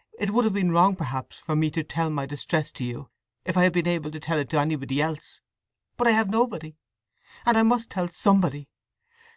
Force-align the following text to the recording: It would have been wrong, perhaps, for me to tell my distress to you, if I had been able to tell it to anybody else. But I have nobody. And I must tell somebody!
It 0.18 0.30
would 0.30 0.44
have 0.44 0.54
been 0.54 0.72
wrong, 0.72 0.96
perhaps, 0.96 1.38
for 1.38 1.54
me 1.54 1.70
to 1.70 1.84
tell 1.84 2.10
my 2.10 2.26
distress 2.26 2.72
to 2.72 2.84
you, 2.84 3.10
if 3.44 3.56
I 3.56 3.62
had 3.62 3.72
been 3.72 3.86
able 3.86 4.10
to 4.10 4.18
tell 4.18 4.40
it 4.40 4.50
to 4.50 4.58
anybody 4.58 5.00
else. 5.00 5.40
But 5.96 6.08
I 6.08 6.10
have 6.10 6.28
nobody. 6.30 6.74
And 7.46 7.56
I 7.56 7.62
must 7.62 7.88
tell 7.88 8.08
somebody! 8.08 8.68